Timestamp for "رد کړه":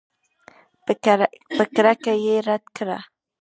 2.47-2.97